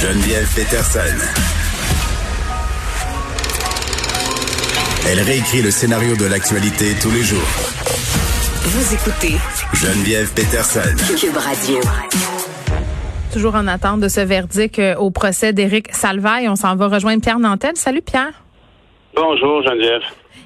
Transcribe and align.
Geneviève 0.00 0.48
Peterson. 0.54 1.00
Elle 5.06 5.20
réécrit 5.20 5.60
le 5.60 5.70
scénario 5.70 6.16
de 6.16 6.24
l'actualité 6.24 6.94
tous 7.00 7.10
les 7.10 7.22
jours. 7.22 7.38
Vous 8.62 8.94
écoutez 8.94 9.36
Geneviève 9.74 10.32
Peterson. 10.32 10.80
Cube 11.18 11.36
Radio. 11.36 11.78
Toujours 13.34 13.54
en 13.54 13.66
attente 13.66 14.00
de 14.00 14.08
ce 14.08 14.20
verdict 14.20 14.78
euh, 14.78 14.96
au 14.96 15.10
procès 15.10 15.52
d'Éric 15.52 15.94
Salvaille. 15.94 16.48
On 16.48 16.56
s'en 16.56 16.74
va 16.74 16.88
rejoindre 16.88 17.20
Pierre 17.20 17.38
Nantel. 17.38 17.76
Salut 17.76 18.00
Pierre. 18.00 18.32
Bonjour 19.14 19.62
Geneviève. 19.62 20.02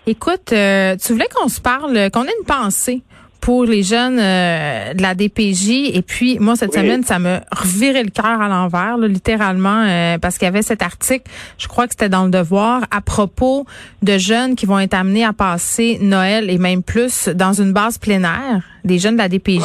Écoute, 0.08 0.52
euh, 0.52 0.96
tu 0.96 1.12
voulais 1.12 1.28
qu'on 1.32 1.48
se 1.48 1.60
parle, 1.60 2.10
qu'on 2.10 2.24
ait 2.24 2.34
une 2.40 2.46
pensée 2.46 3.02
pour 3.40 3.64
les 3.64 3.82
jeunes 3.82 4.18
euh, 4.18 4.94
de 4.94 5.02
la 5.02 5.14
DPJ. 5.14 5.90
Et 5.94 6.02
puis, 6.02 6.38
moi, 6.38 6.56
cette 6.56 6.74
semaine, 6.74 7.04
ça 7.04 7.18
me 7.18 7.38
revirait 7.50 8.02
le 8.02 8.10
cœur 8.10 8.40
à 8.40 8.48
l'envers, 8.48 8.98
littéralement, 8.98 9.84
euh, 9.86 10.18
parce 10.18 10.38
qu'il 10.38 10.46
y 10.46 10.48
avait 10.48 10.62
cet 10.62 10.82
article, 10.82 11.24
je 11.58 11.66
crois 11.68 11.86
que 11.86 11.92
c'était 11.92 12.08
dans 12.08 12.24
le 12.24 12.30
Devoir, 12.30 12.82
à 12.90 13.00
propos 13.00 13.66
de 14.02 14.18
jeunes 14.18 14.54
qui 14.54 14.66
vont 14.66 14.78
être 14.78 14.94
amenés 14.94 15.24
à 15.24 15.32
passer 15.32 15.98
Noël 16.00 16.50
et 16.50 16.58
même 16.58 16.82
plus 16.82 17.28
dans 17.28 17.52
une 17.52 17.72
base 17.72 17.98
plénière, 17.98 18.62
des 18.84 18.98
jeunes 18.98 19.14
de 19.14 19.22
la 19.22 19.28
DPJ. 19.28 19.62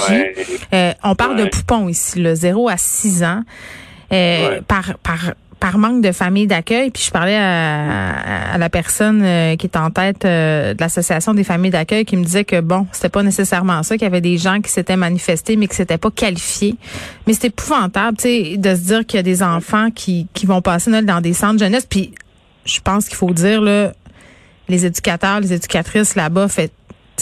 Euh, 0.73 0.93
on 1.03 1.15
parle 1.15 1.37
de 1.37 1.45
poupons 1.45 1.87
ici, 1.87 2.19
le 2.19 2.33
0 2.33 2.69
à 2.69 2.77
6 2.77 3.23
ans. 3.23 3.43
par, 4.67 4.97
par 5.03 5.33
par 5.65 5.79
manque 5.79 6.03
de 6.03 6.11
famille 6.11 6.45
d'accueil. 6.45 6.91
Puis 6.91 7.05
je 7.07 7.09
parlais 7.09 7.35
à, 7.35 8.55
la 8.55 8.69
personne 8.69 9.23
euh, 9.23 9.55
qui 9.55 9.65
est 9.65 9.75
en 9.75 9.89
tête 9.89 10.23
euh, 10.23 10.75
de 10.75 10.79
l'association 10.79 11.33
des 11.33 11.43
familles 11.43 11.71
d'accueil 11.71 12.05
qui 12.05 12.17
me 12.17 12.23
disait 12.23 12.45
que 12.45 12.61
bon, 12.61 12.85
c'était 12.91 13.09
pas 13.09 13.23
nécessairement 13.23 13.81
ça, 13.81 13.95
qu'il 13.95 14.03
y 14.03 14.05
avait 14.05 14.21
des 14.21 14.37
gens 14.37 14.61
qui 14.61 14.71
s'étaient 14.71 14.95
manifestés 14.95 15.55
mais 15.55 15.65
qui 15.67 15.75
s'étaient 15.75 15.97
pas 15.97 16.11
qualifiés. 16.11 16.75
Mais 17.25 17.33
c'est 17.33 17.47
épouvantable, 17.47 18.15
tu 18.15 18.23
sais, 18.25 18.57
de 18.57 18.75
se 18.75 18.81
dire 18.81 19.07
qu'il 19.07 19.17
y 19.17 19.19
a 19.21 19.23
des 19.23 19.41
enfants 19.41 19.89
qui 19.89 20.27
qui 20.35 20.45
vont 20.45 20.61
passer 20.61 20.91
Noël 20.91 21.07
dans 21.07 21.19
des 21.19 21.33
centres 21.33 21.57
jeunesse. 21.57 21.87
Puis 21.89 22.13
je 22.65 22.79
pense 22.81 23.07
qu'il 23.07 23.17
faut 23.17 23.33
dire 23.33 23.59
là, 23.59 23.91
les 24.69 24.85
éducateurs, 24.85 25.39
les 25.39 25.51
éducatrices 25.51 26.13
là-bas 26.13 26.47
fait 26.47 26.71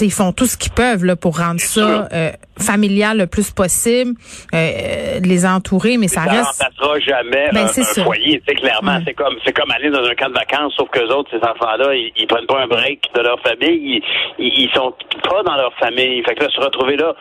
ils 0.01 0.11
font 0.11 0.31
tout 0.31 0.45
ce 0.45 0.57
qu'ils 0.57 0.71
peuvent 0.71 1.05
là, 1.05 1.15
pour 1.15 1.37
rendre 1.37 1.59
ça 1.59 2.07
euh, 2.11 2.31
familial 2.57 3.17
le 3.17 3.27
plus 3.27 3.51
possible, 3.51 4.13
euh, 4.53 5.19
les 5.23 5.45
entourer, 5.45 5.97
mais 5.97 6.07
ça, 6.07 6.21
reste. 6.21 6.53
Ça 6.53 6.65
remplacera 6.65 6.99
jamais 6.99 7.49
ben, 7.51 7.65
un, 7.65 8.03
foyer, 8.03 8.39
tu 8.39 8.45
sais, 8.47 8.55
clairement. 8.55 8.99
C'est 9.05 9.13
comme 9.13 9.35
c'est 9.45 9.53
comme 9.53 9.71
aller 9.71 9.89
dans 9.89 10.03
un 10.03 10.15
camp 10.15 10.29
de 10.29 10.33
vacances, 10.33 10.73
sauf 10.75 10.89
que 10.89 10.99
autres, 11.11 11.29
ces 11.31 11.37
enfants-là, 11.37 11.93
ils, 11.95 12.11
ils, 12.15 12.27
prennent 12.27 12.45
pas 12.45 12.61
un 12.61 12.67
break 12.67 13.01
de 13.15 13.21
leur 13.21 13.39
famille, 13.41 14.01
ils, 14.39 14.45
ils, 14.45 14.69
sont 14.73 14.93
pas 15.29 15.43
dans 15.43 15.55
leur 15.55 15.73
famille. 15.75 16.23
Fait 16.23 16.35
que 16.35 16.43
là, 16.43 16.49
se 16.49 16.61
retrouver 16.61 16.97
là, 16.97 17.13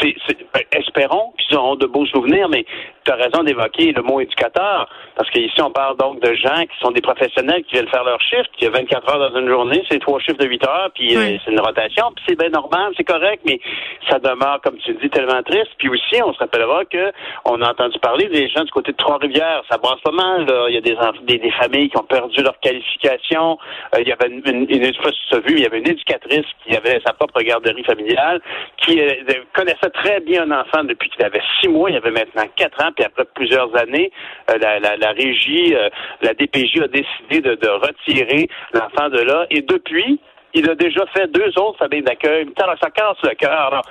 c'est, 0.00 0.14
ben, 0.52 0.62
espérons 0.72 1.32
qu'ils 1.38 1.56
auront 1.56 1.76
de 1.76 1.86
beaux 1.86 2.06
souvenirs, 2.06 2.48
mais 2.48 2.64
tu 3.04 3.12
as 3.12 3.16
raison 3.16 3.42
d'évoquer 3.42 3.92
le 3.92 4.02
mot 4.02 4.20
éducateur, 4.20 4.88
parce 5.16 5.30
qu'ici, 5.30 5.60
on 5.60 5.70
parle 5.70 5.96
donc 5.96 6.20
de 6.20 6.34
gens 6.34 6.62
qui 6.62 6.78
sont 6.80 6.90
des 6.90 7.00
professionnels 7.00 7.62
qui 7.64 7.74
viennent 7.74 7.88
faire 7.88 8.04
leur 8.04 8.20
shift, 8.20 8.50
qui 8.56 8.66
a 8.66 8.70
24 8.70 9.08
heures 9.10 9.30
dans 9.30 9.40
une 9.40 9.48
journée, 9.48 9.84
c'est 9.90 10.00
trois 10.00 10.18
chiffres 10.20 10.38
de 10.38 10.46
8 10.46 10.66
heures, 10.66 10.90
puis 10.94 11.16
euh, 11.16 11.38
c'est 11.44 11.52
une 11.52 11.60
rotation 11.60 12.04
c'est 12.26 12.38
bien 12.38 12.50
normal, 12.50 12.92
c'est 12.96 13.04
correct, 13.04 13.42
mais 13.44 13.60
ça 14.08 14.18
demeure, 14.18 14.60
comme 14.62 14.76
tu 14.78 14.94
dis, 14.94 15.10
tellement 15.10 15.42
triste. 15.42 15.70
Puis 15.78 15.88
aussi, 15.88 16.22
on 16.22 16.32
se 16.32 16.38
rappellera 16.38 16.84
que 16.84 17.12
on 17.44 17.60
a 17.62 17.70
entendu 17.70 17.98
parler 17.98 18.26
des 18.28 18.48
gens 18.48 18.64
du 18.64 18.70
côté 18.70 18.92
de 18.92 18.96
Trois-Rivières. 18.96 19.62
Ça 19.70 19.78
brasse 19.78 20.00
pas 20.00 20.12
mal. 20.12 20.46
Là. 20.46 20.66
Il 20.68 20.74
y 20.74 20.78
a 20.78 20.80
des, 20.80 21.38
des, 21.38 21.50
familles 21.52 21.90
qui 21.90 21.96
ont 21.96 22.04
perdu 22.04 22.42
leur 22.42 22.58
qualification. 22.60 23.58
Euh, 23.94 24.00
il 24.00 24.08
y 24.08 24.12
avait 24.12 24.28
une, 24.28 24.42
une, 24.46 24.66
une, 24.70 24.84
vu, 24.84 25.54
il 25.54 25.60
y 25.60 25.66
avait 25.66 25.78
une 25.78 25.88
éducatrice 25.88 26.46
qui 26.64 26.76
avait 26.76 27.00
sa 27.04 27.12
propre 27.12 27.40
garderie 27.42 27.84
familiale, 27.84 28.40
qui 28.78 29.00
euh, 29.00 29.10
connaissait 29.52 29.90
très 29.92 30.20
bien 30.20 30.42
un 30.50 30.60
enfant 30.60 30.84
depuis 30.84 31.10
qu'il 31.10 31.24
avait 31.24 31.42
six 31.60 31.68
mois. 31.68 31.90
Il 31.90 31.96
avait 31.96 32.10
maintenant 32.10 32.44
quatre 32.56 32.82
ans. 32.82 32.90
Puis 32.96 33.04
après 33.04 33.24
plusieurs 33.34 33.74
années, 33.76 34.10
euh, 34.50 34.58
la, 34.58 34.78
la, 34.78 34.96
la, 34.96 35.10
régie, 35.12 35.74
la 36.22 36.34
DPJ 36.34 36.82
a 36.82 36.88
décidé 36.88 37.40
de, 37.40 37.54
de 37.54 37.68
retirer 37.68 38.48
l'enfant 38.72 39.08
de 39.08 39.20
là. 39.20 39.46
Et 39.50 39.62
depuis, 39.62 40.20
il 40.54 40.70
a 40.70 40.74
déjà 40.74 41.04
fait 41.06 41.26
deux 41.32 41.50
autres 41.58 41.78
familles 41.78 42.02
d'accueil. 42.02 42.46
Ça 42.56 42.90
casse 42.90 43.16
le 43.22 43.34
cœur. 43.34 43.82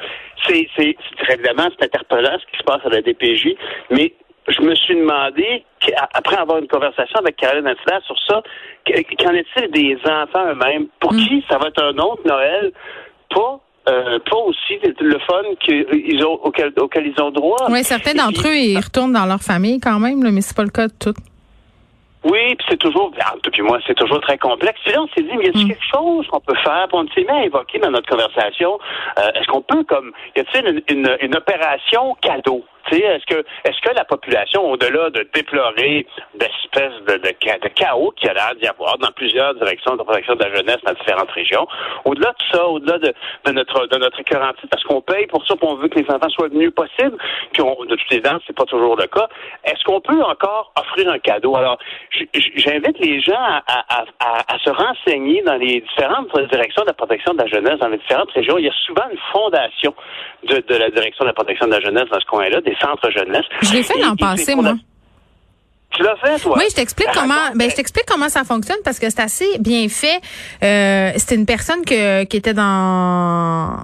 C'est, 0.48 0.68
c'est, 0.78 0.96
évidemment, 1.30 1.70
c'est 1.78 1.86
interpellant 1.86 2.38
ce 2.40 2.52
qui 2.52 2.58
se 2.58 2.64
passe 2.64 2.82
à 2.86 2.90
la 2.90 3.02
DPJ, 3.02 3.56
mais 3.92 4.14
je 4.48 4.62
me 4.62 4.76
suis 4.76 4.96
demandé, 4.96 5.64
après 6.14 6.38
avoir 6.38 6.58
une 6.58 6.68
conversation 6.68 7.20
avec 7.20 7.38
Caroline 7.38 7.68
Ansela 7.68 8.02
sur 8.02 8.18
ça, 8.28 8.42
qu'en 8.86 9.34
est-il 9.34 9.72
des 9.72 9.98
enfants 10.06 10.46
eux-mêmes? 10.50 10.88
Pour 11.00 11.14
mm. 11.14 11.18
qui 11.18 11.46
ça 11.50 11.58
va 11.58 11.68
être 11.68 11.82
un 11.82 11.98
autre 11.98 12.22
Noël? 12.26 12.72
Pas 13.30 13.60
euh, 13.90 14.20
pas 14.20 14.38
aussi 14.38 14.80
le 15.00 15.20
fun 15.20 15.42
qu'ils 15.60 16.26
ont, 16.26 16.40
auquel, 16.44 16.72
auquel, 16.80 17.08
ils 17.08 17.22
ont 17.22 17.32
droit. 17.32 17.68
Oui, 17.70 17.84
certains 17.84 18.14
d'entre 18.14 18.48
eux, 18.48 18.56
ils 18.56 18.80
retournent 18.80 19.14
dans 19.14 19.26
leur 19.26 19.42
famille 19.42 19.80
quand 19.80 20.00
même, 20.00 20.24
là, 20.24 20.32
mais 20.32 20.42
c'est 20.42 20.56
pas 20.56 20.64
le 20.64 20.70
cas 20.70 20.88
de 20.88 20.94
tous. 20.98 21.16
Oui, 22.24 22.56
puis 22.56 22.66
c'est 22.70 22.78
toujours, 22.78 23.12
puis 23.52 23.62
moi, 23.62 23.80
c'est 23.86 23.96
toujours 23.96 24.22
très 24.22 24.38
complexe. 24.38 24.80
Puis 24.86 24.94
là, 24.94 25.02
on 25.02 25.08
s'est 25.08 25.24
dit, 25.24 25.38
mais 25.38 25.46
y 25.46 25.50
a-t-il 25.50 25.66
mm. 25.66 25.68
quelque 25.68 25.92
chose 25.94 26.28
qu'on 26.28 26.40
peut 26.40 26.56
faire? 26.64 26.88
Puis 26.88 26.98
on 26.98 27.08
s'est 27.14 27.24
mis 27.24 27.38
à 27.38 27.46
évoquer 27.46 27.80
dans 27.80 27.92
notre 27.92 28.08
conversation, 28.08 28.80
euh, 29.18 29.32
est-ce 29.36 29.48
qu'on 29.48 29.62
peut, 29.62 29.84
comme, 29.84 30.14
y 30.36 30.40
a-t-il 30.40 30.84
une, 30.88 31.18
une 31.20 31.36
opération 31.36 32.16
cadeau? 32.22 32.64
Est-ce 32.92 33.26
que 33.26 33.44
est-ce 33.64 33.82
que 33.82 33.96
la 33.96 34.06
population, 34.06 34.70
au-delà 34.70 35.10
de 35.10 35.28
déplorer 35.34 36.06
d'espèces 36.36 37.02
de, 37.08 37.18
de, 37.18 37.68
chaos 37.70 38.12
qu'il 38.18 38.28
y 38.28 38.30
a 38.30 38.34
l'air 38.34 38.56
d'y 38.60 38.68
avoir 38.68 38.98
dans 38.98 39.12
plusieurs 39.12 39.56
directions 39.56 39.96
de 39.96 40.04
protection 40.04 40.36
de 40.36 40.44
la 40.44 40.56
jeunesse 40.56 40.78
dans 40.84 40.94
différentes 40.94 41.32
régions, 41.32 41.68
au-delà 42.06 42.32
de 42.32 42.44
ça, 42.52 42.66
au-delà 42.68 42.98
de, 43.00 43.14
de, 43.46 43.52
notre 43.52 43.88
de 43.88 43.98
notre 43.98 44.22
parce 44.70 44.84
qu'on 44.84 45.02
paye 45.02 45.28
pour 45.28 45.46
ça, 45.46 45.56
qu'on 45.56 45.76
veut 45.76 45.88
que 45.88 46.00
les 46.00 46.10
enfants 46.10 46.30
soient 46.30 46.48
le 46.48 46.58
mieux 46.58 46.72
possible, 46.72 47.18
qu'on 47.56 47.86
de 47.86 47.96
toutes 47.96 48.12
les 48.12 48.20
dents, 48.20 48.38
c'est 48.46 48.56
pas 48.56 48.66
toujours 48.66 48.96
le 48.96 49.08
cas. 49.08 49.28
Est-ce 49.64 49.84
qu'on 49.84 50.02
peut 50.02 50.22
encore 50.24 50.74
offrir 50.78 51.10
un 51.10 51.20
cadeau? 51.20 51.56
Alors, 51.56 51.78
j'invite 52.56 53.00
les 53.00 53.22
gens 53.22 53.34
à, 53.36 53.64
à, 53.68 54.06
à, 54.20 54.54
à, 54.54 54.60
se 54.60 54.70
renseigner 54.70 55.42
dans 55.44 55.56
les 55.56 55.82
différentes 55.82 56.30
directions 56.50 56.84
de 56.84 56.88
la 56.88 56.94
protection 56.94 57.34
de 57.34 57.40
la 57.40 57.48
jeunesse 57.48 57.80
dans 57.80 57.90
les 57.90 57.98
différentes 57.98 58.32
régions. 58.32 58.58
Il 58.58 58.66
y 58.66 58.70
a 58.70 58.74
souvent 58.86 59.04
une 59.12 59.20
fondation 59.32 59.94
de, 60.44 60.58
de 60.58 60.76
la 60.76 60.90
direction 60.90 61.24
de 61.24 61.30
la 61.30 61.34
protection 61.34 61.68
de 61.68 61.72
la 61.72 61.82
jeunesse 61.82 62.10
dans 62.12 62.20
ce 62.20 62.26
coin-là, 62.26 62.62
centres 62.76 63.10
jeunesse. 63.12 63.46
Je 63.62 63.74
l'ai 63.74 63.84
fait 63.84 64.00
l'an 64.00 64.16
passé, 64.16 64.56
moi. 64.56 64.76
Tu 65.92 66.02
l'as 66.02 66.16
fait, 66.16 66.40
toi? 66.40 66.56
Oui, 66.58 66.64
je 66.70 66.76
t'explique 66.76 67.08
ben, 67.08 67.22
comment. 67.22 67.56
Ben, 67.56 67.70
je 67.70 67.76
t'explique 67.76 68.06
comment 68.08 68.30
ça 68.30 68.44
fonctionne 68.44 68.80
parce 68.84 68.98
que 68.98 69.10
c'est 69.10 69.20
assez 69.20 69.60
bien 69.60 69.88
fait. 69.90 70.22
Euh, 70.64 71.12
c'était 71.18 71.36
une 71.36 71.46
personne 71.46 71.86
que, 71.86 72.24
qui 72.24 72.38
était 72.38 72.56
dans 72.56 73.78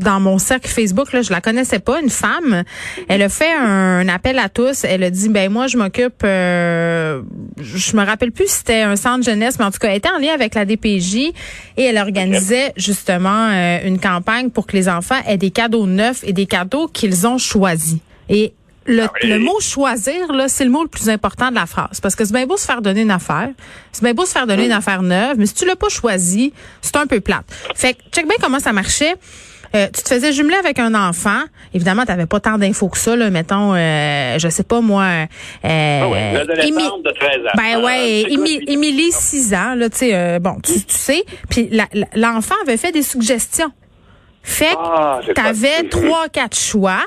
dans 0.00 0.18
mon 0.18 0.38
cercle 0.38 0.68
Facebook, 0.68 1.12
là, 1.12 1.22
je 1.22 1.30
la 1.30 1.40
connaissais 1.40 1.78
pas, 1.78 2.00
une 2.00 2.10
femme. 2.10 2.64
Elle 3.08 3.22
a 3.22 3.28
fait 3.28 3.52
un, 3.52 4.08
appel 4.08 4.38
à 4.38 4.48
tous. 4.48 4.84
Elle 4.84 5.02
a 5.02 5.10
dit, 5.10 5.28
ben 5.28 5.52
moi, 5.52 5.66
je 5.66 5.76
m'occupe. 5.76 6.22
Euh, 6.24 7.22
je 7.60 7.96
me 7.96 8.04
rappelle 8.04 8.32
plus 8.32 8.48
si 8.48 8.58
c'était 8.58 8.82
un 8.82 8.96
centre 8.96 9.24
jeunesse, 9.24 9.58
mais 9.58 9.66
en 9.66 9.70
tout 9.70 9.78
cas, 9.78 9.88
elle 9.88 9.96
était 9.96 10.08
en 10.08 10.18
lien 10.18 10.32
avec 10.32 10.54
la 10.54 10.64
DPJ 10.64 11.32
et 11.76 11.82
elle 11.82 11.98
organisait 11.98 12.72
justement 12.76 13.50
euh, 13.50 13.78
une 13.84 13.98
campagne 13.98 14.50
pour 14.50 14.66
que 14.66 14.76
les 14.76 14.88
enfants 14.88 15.20
aient 15.26 15.36
des 15.36 15.50
cadeaux 15.50 15.86
neufs 15.86 16.24
et 16.24 16.32
des 16.32 16.46
cadeaux 16.46 16.88
qu'ils 16.88 17.26
ont 17.26 17.38
choisis. 17.38 17.98
Et 18.30 18.54
le, 18.86 19.02
ah 19.02 19.12
le, 19.22 19.38
mot 19.38 19.60
choisir, 19.60 20.32
là, 20.32 20.48
c'est 20.48 20.64
le 20.64 20.70
mot 20.70 20.82
le 20.82 20.88
plus 20.88 21.10
important 21.10 21.50
de 21.50 21.54
la 21.54 21.66
phrase. 21.66 22.00
Parce 22.00 22.14
que 22.14 22.24
c'est 22.24 22.32
bien 22.32 22.46
beau 22.46 22.56
se 22.56 22.64
faire 22.64 22.80
donner 22.80 23.02
une 23.02 23.10
affaire. 23.10 23.50
C'est 23.92 24.02
bien 24.02 24.14
beau 24.14 24.24
se 24.24 24.32
faire 24.32 24.46
donner 24.46 24.64
une 24.64 24.72
affaire 24.72 25.02
neuve, 25.02 25.36
mais 25.36 25.46
si 25.46 25.54
tu 25.54 25.66
l'as 25.66 25.76
pas 25.76 25.90
choisi, 25.90 26.52
c'est 26.80 26.96
un 26.96 27.06
peu 27.06 27.20
plate. 27.20 27.44
Fait 27.74 27.94
que, 27.94 28.00
check 28.10 28.26
bien 28.26 28.36
comment 28.40 28.60
ça 28.60 28.72
marchait. 28.72 29.16
Euh, 29.74 29.86
tu 29.94 30.02
te 30.02 30.08
faisais 30.08 30.32
jumeler 30.32 30.56
avec 30.56 30.80
un 30.80 30.94
enfant. 30.94 31.42
Évidemment, 31.74 32.02
tu 32.02 32.08
n'avais 32.08 32.26
pas 32.26 32.40
tant 32.40 32.58
d'infos 32.58 32.88
que 32.88 32.98
ça, 32.98 33.14
là, 33.14 33.30
mettons, 33.30 33.74
euh, 33.74 34.36
je 34.38 34.48
sais 34.48 34.64
pas 34.64 34.80
moi. 34.80 35.04
Euh, 35.64 36.00
ah 36.02 36.08
ouais, 36.08 36.32
de 37.04 37.10
13 37.12 37.28
ans. 37.46 37.50
Ben 37.56 37.84
ouais, 37.84 38.24
ah, 38.26 38.70
Émilie, 38.70 39.12
6 39.12 39.54
ans, 39.54 39.74
là, 39.76 39.88
tu 39.88 39.98
sais, 39.98 40.10
euh, 40.14 40.38
bon, 40.40 40.56
tu, 40.60 40.72
tu 40.72 40.84
sais. 40.88 41.24
Puis 41.48 41.70
l'enfant 42.16 42.56
avait 42.62 42.78
fait 42.78 42.90
des 42.90 43.02
suggestions. 43.04 43.70
Fait 44.42 44.72
que 44.72 44.78
ah, 44.78 45.20
tu 45.22 45.40
avais 45.40 45.88
trois, 45.88 46.28
quatre 46.28 46.56
choix. 46.56 47.04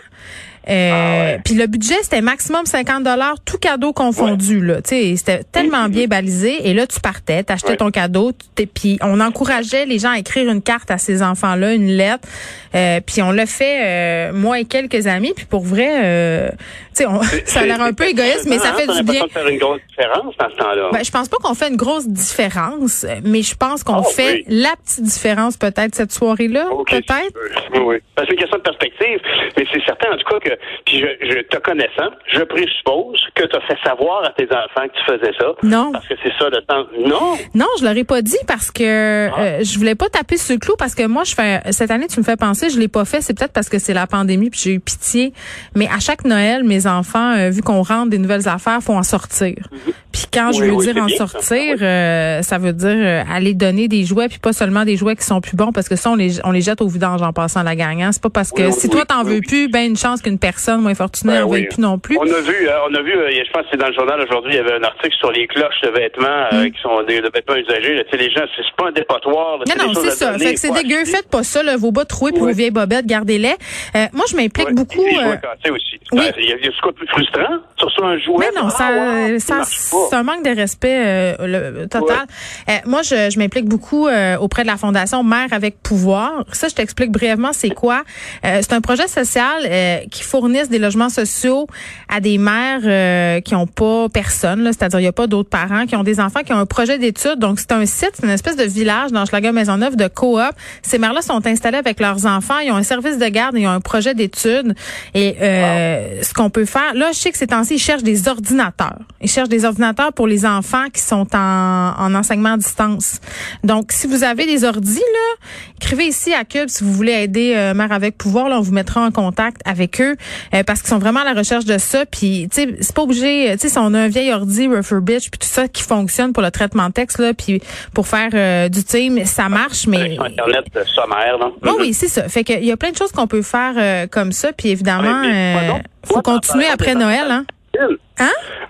Euh, 0.69 1.35
ah 1.35 1.41
puis 1.43 1.55
le 1.55 1.67
budget 1.67 1.95
c'était 2.03 2.21
maximum 2.21 2.65
50 2.65 3.03
dollars 3.03 3.35
tout 3.45 3.57
cadeau 3.57 3.91
confondu 3.91 4.63
là. 4.63 4.81
Tu 4.81 4.89
sais, 4.89 5.15
c'était 5.17 5.43
tellement 5.43 5.89
bien 5.89 6.07
balisé 6.07 6.69
et 6.69 6.73
là 6.73 6.87
tu 6.87 7.01
partais, 7.01 7.43
t'achetais 7.43 7.75
ton 7.75 7.91
cadeau, 7.91 8.31
puis 8.73 8.97
on 9.01 9.19
encourageait 9.19 9.85
les 9.85 9.99
gens 9.99 10.11
à 10.11 10.19
écrire 10.19 10.49
une 10.49 10.61
carte 10.61 10.89
à 10.89 10.97
ces 10.97 11.21
enfants-là, 11.21 11.73
une 11.73 11.87
lettre. 11.87 12.27
Euh, 12.75 13.01
puis 13.05 13.21
on 13.21 13.31
l'a 13.31 13.45
fait 13.45 13.81
euh, 13.83 14.33
moi 14.33 14.59
et 14.59 14.65
quelques 14.65 15.05
amis 15.05 15.33
puis 15.35 15.45
pour 15.45 15.63
vrai 15.63 15.89
euh, 16.03 16.49
tu 16.95 17.03
sais 17.03 17.45
ça 17.45 17.59
a 17.59 17.65
l'air 17.65 17.81
un 17.81 17.93
peu 17.93 18.05
égoïste 18.05 18.47
mais 18.47 18.57
ça 18.57 18.73
fait 18.73 18.87
du 18.87 19.03
bien. 19.03 19.27
Faire 19.27 19.47
une 19.47 19.59
grosse 19.59 19.81
différence 19.89 20.35
dans 20.37 20.49
ce 20.49 20.55
temps-là. 20.55 20.89
Ben, 20.91 21.03
je 21.03 21.11
pense 21.11 21.29
pas 21.29 21.37
qu'on 21.37 21.53
fait 21.53 21.69
une 21.69 21.75
grosse 21.75 22.07
différence, 22.07 23.05
mais 23.23 23.41
je 23.41 23.55
pense 23.55 23.83
qu'on 23.83 24.01
ah 24.01 24.03
fait 24.03 24.43
la 24.47 24.73
petite 24.83 25.03
différence 25.03 25.57
peut-être 25.57 25.93
cette 25.93 26.11
soirée-là, 26.11 26.67
peut-être. 26.87 27.33
Oui, 27.73 27.79
oui. 27.85 27.95
C'est 28.17 28.29
une 28.29 28.37
question 28.37 28.57
de 28.57 28.63
perspective, 28.63 29.19
mais 29.57 29.65
c'est 29.71 29.83
certain 29.85 30.13
en 30.13 30.17
tout 30.17 30.29
cas 30.29 30.39
que 30.39 30.52
puis 30.85 30.99
je, 30.99 31.27
je 31.27 31.39
te 31.41 31.57
connaissant, 31.57 32.11
je 32.27 32.41
présuppose 32.41 33.19
que 33.35 33.43
tu 33.45 33.55
as 33.55 33.61
fait 33.61 33.77
savoir 33.83 34.23
à 34.23 34.29
tes 34.31 34.45
enfants 34.45 34.87
que 34.87 34.97
tu 34.97 35.03
faisais 35.05 35.33
ça. 35.39 35.47
Non. 35.63 35.91
Parce 35.91 36.07
que 36.07 36.13
c'est 36.23 36.33
ça 36.37 36.49
le 36.49 36.61
temps. 36.61 36.85
Non. 36.99 37.37
Non, 37.53 37.67
je 37.79 37.85
l'aurais 37.85 38.03
pas 38.03 38.21
dit 38.21 38.37
parce 38.47 38.71
que 38.71 39.29
ah. 39.29 39.39
euh, 39.39 39.63
je 39.63 39.77
voulais 39.77 39.95
pas 39.95 40.09
taper 40.09 40.37
sur 40.37 40.53
le 40.53 40.59
clou 40.59 40.75
parce 40.77 40.95
que 40.95 41.05
moi, 41.05 41.23
je 41.23 41.33
fais 41.33 41.61
cette 41.71 41.91
année, 41.91 42.07
tu 42.07 42.19
me 42.19 42.25
fais 42.25 42.35
penser, 42.35 42.69
je 42.69 42.79
l'ai 42.79 42.87
pas 42.87 43.05
fait. 43.05 43.21
C'est 43.21 43.37
peut-être 43.37 43.53
parce 43.53 43.69
que 43.69 43.79
c'est 43.79 43.93
la 43.93 44.07
pandémie 44.07 44.49
puis 44.49 44.59
j'ai 44.63 44.73
eu 44.73 44.79
pitié. 44.79 45.33
Mais 45.75 45.87
à 45.87 45.99
chaque 45.99 46.25
Noël, 46.25 46.63
mes 46.63 46.87
enfants, 46.87 47.35
euh, 47.37 47.49
vu 47.49 47.61
qu'on 47.61 47.81
rentre 47.81 48.09
des 48.09 48.17
nouvelles 48.17 48.47
affaires, 48.47 48.81
font 48.81 48.97
en 48.97 49.03
sortir. 49.03 49.55
Mhm. 49.71 49.93
Puis 50.11 50.25
quand 50.31 50.51
je 50.51 50.63
veux 50.63 50.77
dire 50.77 51.01
en 51.01 51.07
sortir, 51.07 51.77
ça, 51.79 51.85
euh, 51.85 52.41
ça 52.41 52.57
veut 52.57 52.73
dire 52.73 53.25
aller 53.31 53.53
donner 53.53 53.87
des 53.87 54.03
jouets 54.05 54.27
puis 54.27 54.39
pas 54.39 54.53
seulement 54.53 54.85
des 54.85 54.95
jouets 54.95 55.15
qui 55.15 55.23
sont 55.23 55.41
plus 55.41 55.55
bons 55.55 55.71
parce 55.71 55.89
que 55.89 55.95
ça 55.95 56.11
on 56.11 56.15
les 56.15 56.43
on 56.45 56.51
les 56.51 56.61
jette 56.61 56.81
au 56.81 56.87
vidange 56.87 57.21
en 57.21 57.33
passant 57.33 57.63
la 57.63 57.75
gagnant. 57.75 58.11
C'est 58.11 58.21
pas 58.21 58.29
parce 58.29 58.51
que 58.51 58.71
si 58.71 58.89
toi 58.89 59.05
t'en 59.05 59.23
veux 59.23 59.41
plus, 59.41 59.69
ben 59.69 59.89
une 59.89 59.97
chance 59.97 60.21
qu'une 60.21 60.39
personne 60.43 60.81
moins 60.81 60.93
fortunée 60.93 61.39
ben, 61.39 61.47
plus 61.47 61.81
non 61.81 61.97
plus. 61.97 62.17
On 62.19 62.23
a 62.23 62.41
vu, 62.41 62.67
on 62.89 62.93
a 62.93 63.01
vu, 63.01 63.11
je 63.11 63.51
pense 63.51 63.63
que 63.63 63.69
c'est 63.71 63.77
dans 63.77 63.87
le 63.87 63.93
journal 63.93 64.19
aujourd'hui, 64.19 64.51
il 64.53 64.57
y 64.57 64.59
avait 64.59 64.73
un 64.73 64.83
article 64.83 65.15
sur 65.17 65.31
les 65.31 65.47
cloches 65.47 65.79
de 65.83 65.89
vêtements 65.89 66.47
mm. 66.51 66.71
qui 66.71 66.81
sont 66.81 67.01
des, 67.03 67.21
de 67.21 67.31
vêtements 67.33 67.55
usagés. 67.55 67.95
Là, 67.95 68.03
les 68.11 68.29
gens, 68.29 68.43
c'est 68.55 68.75
pas 68.75 68.89
un 68.89 68.91
dépotoir. 68.91 69.59
non, 69.59 69.87
non, 69.87 69.93
c'est 69.93 70.11
ça. 70.11 70.37
Fait 70.37 70.53
que 70.53 70.59
c'est 70.59 70.71
dégueu. 70.71 71.05
Faites 71.05 71.29
pas 71.29 71.43
ça, 71.43 71.63
là, 71.63 71.77
vos 71.77 71.91
bas 71.91 72.05
troués 72.05 72.31
puis 72.31 72.41
vos 72.41 72.51
vieilles 72.51 72.71
bobettes, 72.71 73.05
gardez-les. 73.05 73.55
Euh, 73.95 74.05
moi, 74.11 74.25
je 74.29 74.35
m'implique 74.35 74.73
beaucoup. 74.73 75.05
Euh... 75.05 75.71
aussi. 75.71 75.99
Oui. 76.11 76.23
Il 76.37 76.49
y 76.49 76.53
a, 76.53 76.71
ce 76.71 76.81
quoi 76.81 76.91
plus 76.91 77.07
frustrant 77.07 77.59
sur 77.89 78.03
ça 78.03 78.07
un 78.07 78.17
jouet. 78.17 78.49
Mais 78.53 78.61
non, 78.61 78.69
ça, 78.69 78.89
ah, 78.89 79.39
ça 79.39 79.61
c'est 79.65 80.15
un 80.15 80.23
manque 80.23 80.43
de 80.43 80.55
respect 80.55 81.01
euh, 81.05 81.87
total. 81.87 82.25
Euh, 82.69 82.73
moi, 82.85 83.01
je, 83.01 83.29
je 83.29 83.39
m'implique 83.39 83.65
beaucoup 83.65 84.07
euh, 84.07 84.37
auprès 84.37 84.63
de 84.63 84.67
la 84.67 84.77
fondation 84.77 85.23
Mère 85.23 85.47
avec 85.51 85.81
pouvoir. 85.81 86.45
Ça, 86.51 86.67
je 86.67 86.75
t'explique 86.75 87.11
brièvement, 87.11 87.53
c'est 87.53 87.69
quoi. 87.69 88.03
c'est 88.43 88.73
un 88.73 88.81
projet 88.81 89.07
social 89.07 90.07
qui 90.09 90.23
fournisse 90.23 90.69
des 90.69 90.79
logements 90.79 91.09
sociaux 91.09 91.67
à 92.09 92.19
des 92.19 92.37
mères 92.37 93.41
qui 93.43 93.55
ont 93.55 93.67
pas 93.67 94.09
personne, 94.09 94.65
c'est-à-dire 94.65 94.99
il 94.99 95.03
y 95.03 95.07
a 95.07 95.13
pas 95.13 95.27
d'autres 95.27 95.49
parents 95.49 95.85
qui 95.85 95.95
ont 95.95 96.03
des 96.03 96.19
enfants 96.19 96.41
qui 96.43 96.53
ont 96.53 96.57
un 96.57 96.65
projet 96.65 96.97
d'études. 96.97 97.39
Donc 97.39 97.59
c'est 97.59 97.71
un 97.71 97.85
site, 97.85 98.11
c'est 98.13 98.25
une 98.25 98.31
espèce 98.31 98.55
de 98.55 98.63
village 98.63 99.11
dans 99.11 99.25
Schlager 99.25 99.51
Maisonneuve 99.51 99.95
de 99.95 100.07
coop. 100.07 100.39
Ces 100.81 100.97
mères-là 100.97 101.21
sont 101.21 101.45
installées 101.45 101.77
avec 101.77 101.99
leurs 101.99 102.25
enfants, 102.25 102.59
ils 102.59 102.71
ont 102.71 102.75
un 102.75 102.83
service 102.83 103.17
de 103.17 103.27
garde, 103.27 103.55
ils 103.57 103.67
ont 103.67 103.71
un 103.71 103.81
projet 103.81 104.13
d'études 104.13 104.75
et 105.13 105.35
euh, 105.41 106.21
ce 106.21 106.33
qu'on 106.33 106.49
peut 106.49 106.65
faire 106.65 106.93
là, 106.93 107.11
je 107.11 107.17
sais 107.17 107.31
que 107.31 107.37
ces 107.37 107.47
temps-ci 107.47 107.72
ils 107.73 107.79
cherchent 107.79 108.03
des 108.03 108.27
ordinateurs. 108.27 108.99
Ils 109.21 109.29
cherchent 109.29 109.49
des 109.49 109.65
ordinateurs 109.65 110.13
pour 110.13 110.27
les 110.27 110.45
enfants 110.45 110.89
qui 110.93 111.01
sont 111.01 111.27
en, 111.35 111.93
en 111.97 112.15
enseignement 112.15 112.53
à 112.53 112.57
distance. 112.57 113.19
Donc 113.63 113.91
si 113.91 114.07
vous 114.07 114.23
avez 114.23 114.45
des 114.45 114.63
ordis 114.63 114.99
là, 114.99 115.47
écrivez 115.77 116.05
ici 116.05 116.33
à 116.33 116.43
Cube 116.45 116.69
si 116.69 116.83
vous 116.83 116.93
voulez 116.93 117.13
aider 117.13 117.53
euh, 117.55 117.73
Mère 117.73 117.91
avec 117.91 118.17
pouvoir, 118.17 118.49
là 118.49 118.57
on 118.57 118.61
vous 118.61 118.73
mettra 118.73 119.01
en 119.01 119.11
contact 119.11 119.61
avec 119.65 119.99
eux 120.01 120.15
euh, 120.53 120.63
parce 120.63 120.81
qu'ils 120.81 120.89
sont 120.89 120.99
vraiment 120.99 121.21
à 121.21 121.25
la 121.25 121.33
recherche 121.33 121.65
de 121.65 121.77
ça. 121.77 122.05
Puis 122.05 122.47
tu 122.51 122.61
sais 122.61 122.75
c'est 122.79 122.95
pas 122.95 123.03
obligé, 123.03 123.51
tu 123.53 123.59
sais 123.59 123.69
si 123.69 123.77
on 123.77 123.93
a 123.93 123.99
un 123.99 124.07
vieil 124.07 124.31
ordi 124.31 124.67
Bitch 125.01 125.29
puis 125.29 125.39
tout 125.39 125.47
ça 125.47 125.67
qui 125.67 125.83
fonctionne 125.83 126.33
pour 126.33 126.43
le 126.43 126.51
traitement 126.51 126.87
de 126.87 126.93
texte 126.93 127.19
là 127.19 127.33
puis 127.33 127.61
pour 127.93 128.07
faire 128.07 128.29
euh, 128.33 128.69
du 128.69 128.83
team 128.83 129.25
ça 129.25 129.49
marche 129.49 129.87
mais 129.87 130.17
internet 130.19 130.65
sommaire 130.93 131.37
là. 131.37 131.51
Bon, 131.61 131.75
oui 131.79 131.93
c'est 131.93 132.07
ça. 132.07 132.27
Fait 132.29 132.43
qu'il 132.43 132.63
y 132.63 132.71
a 132.71 132.77
plein 132.77 132.91
de 132.91 132.97
choses 132.97 133.11
qu'on 133.11 133.27
peut 133.27 133.41
faire 133.41 133.73
euh, 133.77 134.07
comme 134.07 134.31
ça. 134.31 134.51
Puis 134.53 134.69
évidemment 134.69 135.23
euh, 135.25 135.79
faut 136.03 136.21
continuer 136.21 136.67
après 136.67 136.95
Noël 136.95 137.27
hein 137.29 137.45
Hein? 137.75 137.97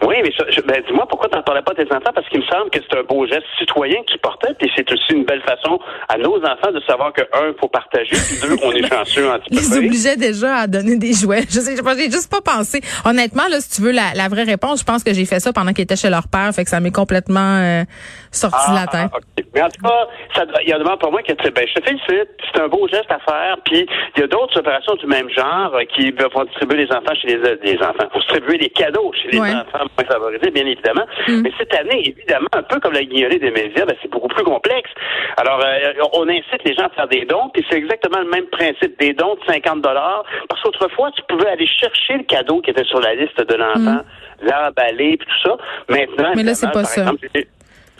Oui, 0.05 0.15
mais 0.23 0.31
ça, 0.37 0.45
ben, 0.65 0.83
dis-moi 0.85 1.05
pourquoi 1.07 1.29
tu 1.29 1.37
n'en 1.37 1.43
parlais 1.43 1.61
pas 1.61 1.71
à 1.71 1.75
tes 1.75 1.91
enfants, 1.91 2.11
parce 2.13 2.27
qu'il 2.29 2.39
me 2.39 2.45
semble 2.45 2.69
que 2.69 2.79
c'est 2.81 2.97
un 2.97 3.03
beau 3.03 3.25
geste 3.25 3.45
citoyen 3.57 4.01
qu'ils 4.03 4.19
portaient, 4.19 4.53
puis 4.59 4.69
c'est 4.75 4.91
aussi 4.91 5.13
une 5.13 5.23
belle 5.23 5.41
façon 5.41 5.79
à 6.09 6.17
nos 6.17 6.37
enfants 6.37 6.71
de 6.71 6.81
savoir 6.81 7.13
que, 7.13 7.21
un, 7.21 7.49
il 7.49 7.59
faut 7.59 7.69
partager, 7.69 8.15
puis 8.15 8.37
deux, 8.41 8.57
on 8.63 8.71
est 8.71 8.87
chanceux 8.93 9.29
un 9.31 9.39
petit 9.39 9.49
peu. 9.49 9.55
Ils 9.55 9.77
obligeaient 9.77 10.17
déjà 10.17 10.55
à 10.57 10.67
donner 10.67 10.97
des 10.97 11.13
jouets. 11.13 11.43
Je 11.49 11.59
sais, 11.59 11.75
j'ai 11.75 12.11
juste 12.11 12.29
pas 12.29 12.41
pensé. 12.41 12.81
Honnêtement, 13.05 13.47
là, 13.49 13.61
si 13.61 13.77
tu 13.77 13.81
veux 13.81 13.91
la, 13.91 14.13
la 14.15 14.27
vraie 14.27 14.43
réponse, 14.43 14.81
je 14.81 14.85
pense 14.85 15.03
que 15.03 15.13
j'ai 15.13 15.25
fait 15.25 15.39
ça 15.39 15.53
pendant 15.53 15.71
qu'ils 15.71 15.83
étaient 15.83 15.95
chez 15.95 16.09
leur 16.09 16.27
père, 16.27 16.51
fait 16.53 16.63
que 16.63 16.69
ça 16.69 16.79
m'est 16.79 16.91
complètement 16.91 17.59
euh, 17.59 17.83
sorti 18.31 18.71
de 18.71 18.75
la 18.75 18.87
tête. 18.87 19.11
Ah, 19.13 19.41
mais 19.53 19.61
en 19.61 19.69
tout 19.69 19.81
cas, 19.83 20.07
ça, 20.35 20.43
il 20.63 20.69
y 20.69 20.73
a 20.73 20.79
demande 20.79 20.99
pour 20.99 21.11
moi 21.11 21.21
que 21.21 21.33
ben, 21.33 21.65
je 21.67 21.73
te 21.73 21.85
félicite, 21.85 22.29
c'est 22.53 22.61
un 22.61 22.67
beau 22.67 22.87
geste 22.87 23.09
à 23.11 23.19
faire, 23.19 23.57
puis 23.63 23.87
il 24.15 24.19
y 24.19 24.23
a 24.23 24.27
d'autres 24.27 24.59
opérations 24.59 24.95
du 24.95 25.07
même 25.07 25.29
genre 25.29 25.73
euh, 25.75 25.83
qui 25.95 26.11
vont 26.11 26.43
distribuer 26.45 26.85
les 26.85 26.91
enfants 26.91 27.15
chez 27.21 27.27
les, 27.27 27.73
les 27.73 27.77
enfants, 27.79 28.07
pour 28.11 28.19
distribuer 28.19 28.57
des 28.57 28.69
cadeaux 28.69 29.11
chez 29.13 29.29
les 29.29 29.39
enfants 29.39 29.85
moins 29.97 30.07
favorisés, 30.07 30.51
bien 30.51 30.65
évidemment. 30.65 31.05
Mm. 31.27 31.41
Mais 31.41 31.51
cette 31.57 31.73
année, 31.75 32.09
évidemment, 32.09 32.47
un 32.53 32.63
peu 32.63 32.79
comme 32.79 32.93
la 32.93 33.03
guignolée 33.03 33.39
des 33.39 33.51
médias, 33.51 33.85
ben, 33.85 33.95
c'est 34.01 34.09
beaucoup 34.09 34.27
plus 34.27 34.43
complexe. 34.43 34.89
Alors, 35.37 35.59
euh, 35.63 35.93
on 36.13 36.27
incite 36.29 36.63
les 36.65 36.73
gens 36.73 36.85
à 36.85 36.89
faire 36.89 37.07
des 37.07 37.25
dons, 37.25 37.49
puis 37.53 37.65
c'est 37.69 37.77
exactement 37.77 38.19
le 38.19 38.29
même 38.29 38.45
principe 38.47 38.99
des 38.99 39.13
dons 39.13 39.35
de 39.35 39.51
50 39.51 39.81
dollars, 39.81 40.23
parce 40.49 40.61
qu'autrefois, 40.61 41.11
tu 41.15 41.21
pouvais 41.27 41.49
aller 41.49 41.67
chercher 41.67 42.17
le 42.17 42.23
cadeau 42.23 42.61
qui 42.61 42.71
était 42.71 42.85
sur 42.85 42.99
la 42.99 43.15
liste 43.15 43.39
de 43.39 43.55
l'enfant, 43.55 44.03
mm. 44.03 44.47
l'emballer, 44.47 45.17
puis 45.17 45.27
tout 45.27 45.49
ça. 45.49 45.57
Maintenant, 45.89 46.33
mais 46.35 46.43
là, 46.43 46.55
c'est 46.55 46.71
pas 46.71 46.83
ça. 46.83 47.11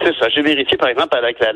C'est 0.04 0.16
ça. 0.18 0.30
J'ai 0.30 0.42
vérifié, 0.42 0.78
par 0.78 0.90
exemple, 0.90 1.16
avec 1.18 1.40
la, 1.40 1.54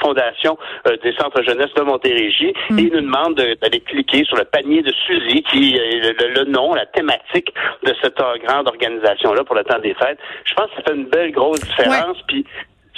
Fondation 0.00 0.58
euh, 0.86 0.96
des 1.02 1.12
centres 1.14 1.42
jeunesse 1.42 1.72
de 1.76 1.82
Montérégie, 1.82 2.52
mm. 2.70 2.78
et 2.78 2.82
ils 2.82 2.92
nous 2.92 3.00
demandent 3.00 3.34
d'aller 3.34 3.80
cliquer 3.80 4.24
sur 4.24 4.36
le 4.36 4.44
panier 4.44 4.82
de 4.82 4.92
Suzy, 5.06 5.42
qui 5.42 5.76
est 5.76 6.36
le, 6.36 6.44
nom, 6.44 6.74
la 6.74 6.86
thématique 6.86 7.52
de 7.84 7.94
cette 8.02 8.20
grande 8.44 8.68
organisation-là 8.68 9.44
pour 9.44 9.54
le 9.54 9.64
temps 9.64 9.78
des 9.78 9.94
fêtes. 9.94 10.18
Je 10.44 10.54
pense 10.54 10.66
que 10.70 10.76
ça 10.76 10.82
fait 10.82 10.96
une 10.96 11.06
belle 11.06 11.32
grosse 11.32 11.60
différence. 11.60 12.18
Puis 12.26 12.44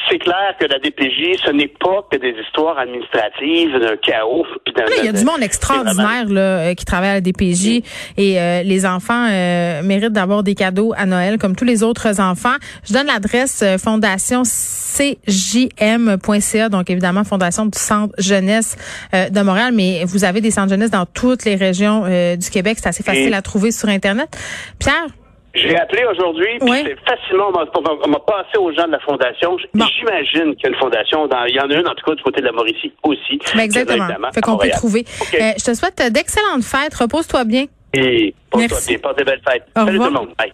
c'est 0.09 0.19
clair 0.19 0.55
que 0.59 0.67
la 0.67 0.79
DPJ, 0.79 1.41
ce 1.45 1.51
n'est 1.51 1.69
pas 1.69 2.07
que 2.11 2.17
des 2.17 2.35
histoires 2.41 2.79
administratives, 2.79 3.79
d'un 3.79 3.97
chaos. 3.97 4.47
il 4.67 5.05
y 5.05 5.09
a 5.09 5.13
du 5.13 5.25
monde 5.25 5.43
extraordinaire 5.43 6.27
là, 6.29 6.41
euh, 6.41 6.75
qui 6.75 6.85
travaille 6.85 7.11
à 7.11 7.15
la 7.15 7.21
DPJ 7.21 7.83
et 8.17 8.41
euh, 8.41 8.63
les 8.63 8.87
enfants 8.87 9.29
euh, 9.31 9.83
méritent 9.83 10.13
d'avoir 10.13 10.43
des 10.43 10.55
cadeaux 10.55 10.93
à 10.97 11.07
Noël 11.07 11.39
comme 11.39 11.57
tous 11.57 11.65
les 11.65 11.83
autres 11.83 12.21
enfants. 12.21 12.57
Je 12.87 12.93
donne 12.93 13.07
l'adresse 13.07 13.65
fondation 13.83 14.43
cjm.ca, 14.45 15.09
donc 16.69 16.91
évidemment 16.91 17.25
fondation 17.25 17.67
du 17.67 17.79
Centre 17.79 18.15
jeunesse 18.19 18.77
de 19.13 19.43
Montréal, 19.43 19.73
mais 19.75 20.05
vous 20.05 20.25
avez 20.25 20.41
des 20.41 20.51
centres 20.51 20.71
jeunesse 20.71 20.91
dans 20.91 21.07
toutes 21.07 21.45
les 21.45 21.57
régions 21.57 22.03
du 22.37 22.51
Québec. 22.51 22.79
C'est 22.81 22.89
assez 22.89 23.03
facile 23.03 23.35
à 23.35 23.43
trouver 23.43 23.73
sur 23.73 23.89
Internet. 23.89 24.29
Pierre, 24.79 25.07
j'ai 25.55 25.77
appelé 25.77 26.05
aujourd'hui, 26.05 26.59
puis 26.61 26.71
c'est 26.85 26.99
facilement, 27.09 27.53
on 27.55 28.09
m'a 28.09 28.19
passé 28.21 28.59
aux 28.59 28.73
gens 28.73 28.87
de 28.87 28.93
la 28.93 29.01
fondation. 29.01 29.57
J'imagine 29.75 30.55
qu'il 30.57 30.65
y 30.65 30.67
a 30.67 30.69
une 30.71 30.81
fondation, 30.81 31.27
dans, 31.27 31.45
il 31.45 31.55
y 31.55 31.61
en 31.61 31.71
a 31.71 31.75
une 31.75 31.87
en 31.87 31.95
tout 31.95 32.05
cas 32.05 32.15
du 32.15 32.23
côté 32.23 32.41
de 32.41 32.47
la 32.47 32.53
Mauricie 32.53 32.93
aussi. 33.03 33.39
Ben 33.55 33.61
exactement. 33.63 34.07
Fait 34.33 34.41
qu'on 34.41 34.59
peut 34.59 34.71
trouver. 34.71 35.05
Euh, 35.35 35.53
je 35.59 35.65
te 35.65 35.75
souhaite 35.75 36.13
d'excellentes 36.13 36.65
fêtes. 36.65 36.95
Repose-toi 36.95 37.45
bien. 37.45 37.67
Et 37.93 38.35
pose-toi 38.51 38.79
bien. 38.89 38.99
Passe 38.99 39.17
des 39.17 39.25
belles 39.25 39.43
fêtes. 39.49 39.65
Salut 39.75 39.99
tout 39.99 40.05
le 40.05 40.11
monde. 40.11 40.29
Bye. 40.37 40.53